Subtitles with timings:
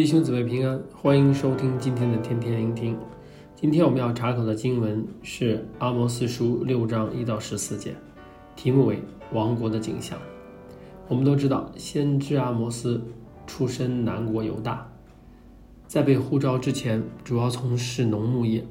[0.00, 2.96] 弟兄姊妹平安，欢迎收听今天的天天聆听。
[3.54, 7.94] 今天我们要查考的经文是阿摩司书六章一到十四节，
[8.56, 9.02] 题目为
[9.34, 10.18] “亡国的景象”。
[11.06, 13.04] 我们都知道，先知阿摩司
[13.46, 14.90] 出身南国犹大，
[15.86, 18.64] 在被呼召之前，主要从事农牧业，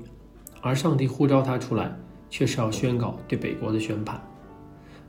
[0.61, 1.95] 而上帝呼召他出来，
[2.31, 4.19] 却是要宣告对北国的宣判。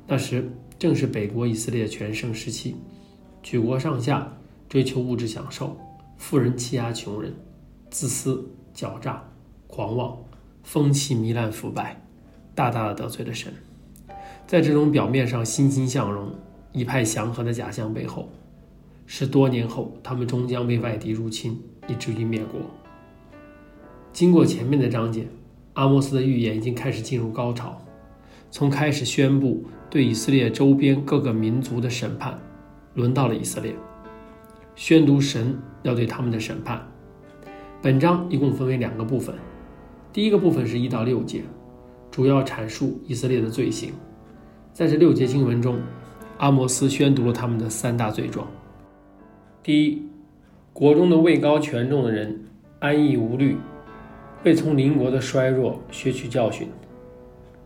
[0.07, 2.77] 那时正是北国以色列全盛时期，
[3.43, 4.31] 举国上下
[4.69, 5.75] 追求物质享受。
[6.21, 7.35] 富人欺压穷人，
[7.89, 9.25] 自私狡诈、
[9.67, 10.17] 狂妄，
[10.63, 11.99] 风气糜烂腐败，
[12.55, 13.53] 大大的得罪了神。
[14.47, 16.31] 在这种表面上欣欣向荣、
[16.73, 18.29] 一派祥和的假象背后，
[19.07, 22.61] 是多年后他们终将被外敌入侵，以至于灭国。
[24.13, 25.27] 经过前面的章节，
[25.73, 27.81] 阿摩斯的预言已经开始进入高潮，
[28.51, 32.39] 从开始宣布对以色列周边各个民族的审判，
[32.95, 33.75] 轮到了以色列。
[34.81, 36.81] 宣读神要对他们的审判。
[37.83, 39.35] 本章一共分为两个部分，
[40.11, 41.43] 第一个部分是一到六节，
[42.11, 43.93] 主要阐述以色列的罪行。
[44.73, 45.79] 在这六节经文中，
[46.39, 48.47] 阿摩斯宣读了他们的三大罪状：
[49.63, 50.03] 第一，
[50.73, 52.43] 国中的位高权重的人
[52.79, 53.59] 安逸无虑，
[54.45, 56.69] 未从邻国的衰弱学取教训；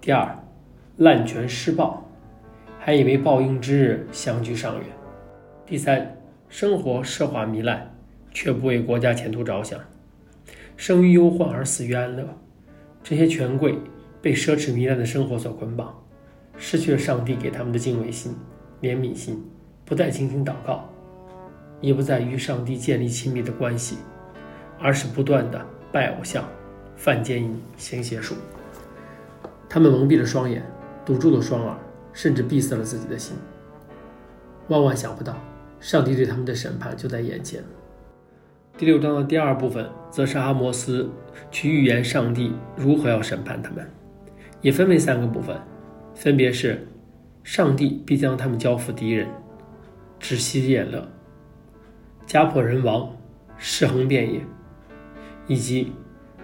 [0.01, 0.37] 第二，
[0.97, 2.11] 滥权施暴，
[2.81, 4.87] 还以为报应之日相距尚远；
[5.65, 6.17] 第三，
[6.57, 7.93] 生活奢华糜烂，
[8.31, 9.77] 却不为国家前途着想，
[10.77, 12.25] 生于忧患而死于安乐。
[13.03, 13.77] 这些权贵
[14.23, 15.93] 被奢侈糜烂的生活所捆绑，
[16.57, 18.37] 失去了上帝给他们的敬畏心、
[18.81, 19.45] 怜悯心，
[19.85, 20.89] 不再倾听祷告，
[21.81, 23.99] 也不再与上帝建立亲密的关系，
[24.79, 25.61] 而是不断的
[25.91, 26.49] 拜偶像、
[26.95, 28.37] 犯奸淫、行邪术。
[29.69, 30.65] 他们蒙蔽了双眼，
[31.05, 31.77] 堵住了双耳，
[32.13, 33.37] 甚至闭塞了自己的心。
[34.69, 35.37] 万万想不到。
[35.81, 37.63] 上帝对他们的审判就在眼前。
[38.77, 41.09] 第六章的第二部分，则是阿摩斯
[41.51, 43.89] 去预言上帝如何要审判他们，
[44.61, 45.57] 也分为三个部分，
[46.15, 46.87] 分别是：
[47.43, 49.29] 上帝必将他们交付敌人，
[50.19, 51.07] 止息宴乐，
[52.27, 53.15] 家破人亡，
[53.57, 54.41] 尸横遍野，
[55.47, 55.93] 以及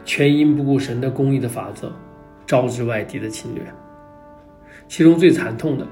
[0.05, 1.93] 全因不顾神的公义的法则，
[2.47, 3.65] 招致外敌的侵略。
[4.87, 5.87] 其中最惨痛的，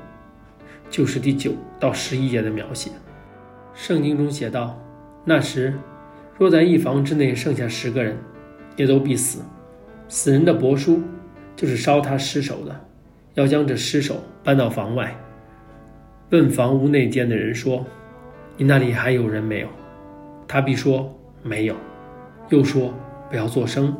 [0.88, 2.92] 就是第九到十一节的描写。
[3.78, 4.76] 圣经中写道
[5.24, 5.72] ：“那时，
[6.36, 8.18] 若在一房之内剩下十个人，
[8.76, 9.40] 也都必死。
[10.08, 11.00] 死人的帛书，
[11.54, 12.80] 就是烧他尸首的，
[13.34, 15.16] 要将这尸首搬到房外，
[16.30, 17.86] 问房屋内间的人说
[18.58, 19.68] ：‘你那里还有人没有？’
[20.48, 21.76] 他必说：‘没有。’
[22.50, 22.92] 又说
[23.30, 23.96] ：‘不要作声，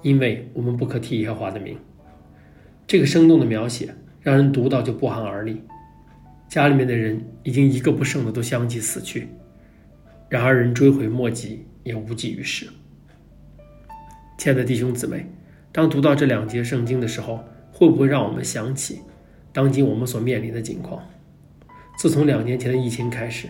[0.00, 1.76] 因为我们不可提耶和华的名。’
[2.86, 5.60] 这个生动的描写，让人读到就不寒而栗。”
[6.48, 9.28] 家里面的人已经一个不剩的都相继死去，
[10.30, 12.66] 然而人追悔莫及，也无济于事。
[14.38, 15.26] 亲爱的弟兄姊妹，
[15.70, 19.00] 当读到这两节圣经的时候，会不会让我们想起
[19.52, 21.02] 当今我们所面临的境况？
[21.98, 23.48] 自从两年前的疫情开始，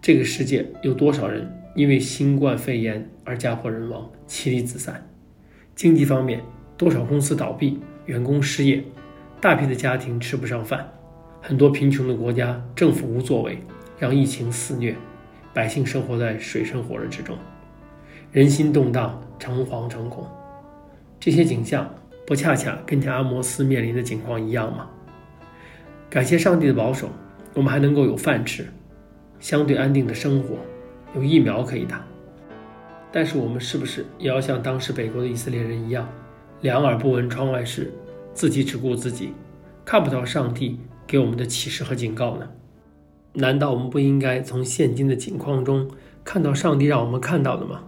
[0.00, 5.04] 这个世界有多少人因为新冠肺炎而家破人亡、妻离子散？
[5.74, 6.40] 经济方面，
[6.76, 8.84] 多少公司倒闭、员工失业，
[9.40, 10.88] 大批的家庭吃不上饭。
[11.42, 13.58] 很多贫穷的国家政府无作为，
[13.98, 14.94] 让疫情肆虐，
[15.54, 17.36] 百姓生活在水深火热之中，
[18.30, 20.26] 人心动荡，诚惶诚恐。
[21.18, 21.92] 这些景象
[22.26, 24.88] 不恰恰跟阿摩斯面临的境况一样吗？
[26.10, 27.08] 感谢上帝的保守，
[27.54, 28.66] 我们还能够有饭吃，
[29.38, 30.56] 相对安定的生活，
[31.14, 32.04] 有疫苗可以打。
[33.10, 36.06] 但是我们是不是也要像当时北国的以色列人一样，
[36.60, 37.92] 两耳不闻窗外事，
[38.34, 39.32] 自己只顾自己，
[39.84, 40.78] 看不到上帝
[41.10, 42.48] 给我们的启示和警告呢？
[43.32, 45.90] 难道我们不应该从现今的境况中
[46.22, 47.82] 看到上帝让我们看到的吗？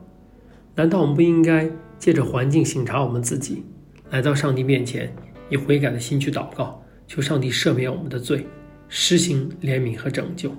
[0.74, 3.62] 难道我们不应该借着环境省察我们自己，
[4.10, 5.14] 来到上帝面前，
[5.48, 8.44] 以悔改的心去祷告，求上帝赦免我们的罪，
[8.88, 10.50] 施行怜悯和拯救？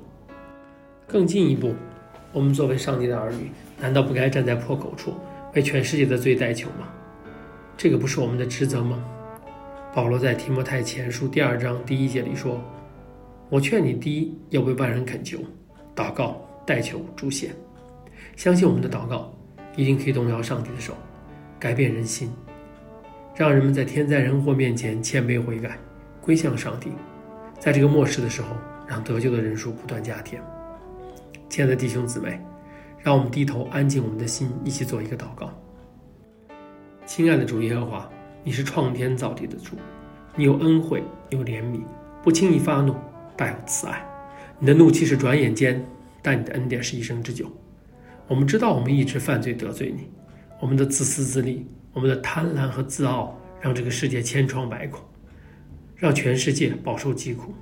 [1.06, 1.76] 更进一步，
[2.32, 5.14] 我们作为上帝的儿女，难道不该站在破口处，
[5.54, 6.88] 为全世界的罪代求吗？
[7.76, 9.04] 这个不是我们的职责吗？
[9.94, 12.60] 保罗在提摩太前书第二章第一节里说
[13.48, 15.38] ：“我劝你，第一要为万人恳求、
[15.96, 17.52] 祷告、代求、祝谢，
[18.36, 19.32] 相信我们的祷告
[19.76, 20.96] 一定可以动摇上帝的手，
[21.60, 22.34] 改变人心，
[23.36, 25.78] 让人们在天灾人祸面前谦卑悔改，
[26.20, 26.92] 归向上帝。
[27.60, 28.48] 在这个末世的时候，
[28.88, 30.42] 让得救的人数不断加添。”
[31.50, 32.40] 亲爱的弟兄姊妹，
[32.98, 35.52] 让我们低头安静我们的心，一起做一个祷告。
[37.06, 38.10] 亲爱的主耶和华。
[38.46, 39.78] 你是创天造地的主，
[40.36, 41.82] 你有恩惠，有怜悯，
[42.22, 42.94] 不轻易发怒，
[43.38, 44.06] 大有慈爱。
[44.60, 45.86] 你的怒气是转眼间，
[46.22, 47.50] 但你的恩典是一生之久。
[48.28, 50.10] 我们知道我们一直犯罪得罪你，
[50.60, 55.02] 我们的自私自利，我们的贪婪和自傲，让这个世界千疮百孔，
[55.96, 57.54] 让全世界饱受疾苦。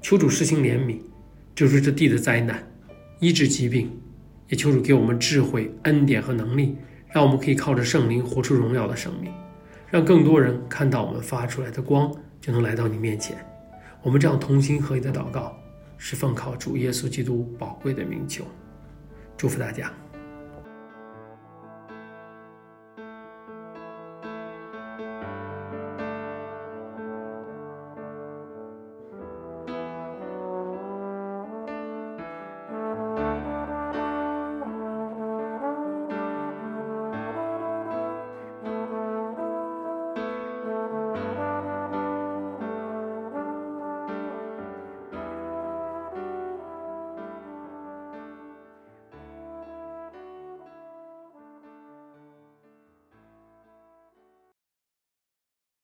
[0.00, 0.98] 求主施行怜悯，
[1.56, 2.64] 救出这地的灾难，
[3.18, 3.90] 医治疾病，
[4.48, 6.76] 也求主给我们智慧、恩典和能力，
[7.10, 9.32] 让我们可以靠着圣灵活出荣耀的生命，
[9.90, 13.36] 让更多人看到我们发出来的光，就能来到你面前。
[14.02, 15.56] 我们这样同心合意的祷告，
[15.96, 18.44] 是奉靠主耶稣基督宝贵的名求。
[19.36, 19.92] 祝福大家。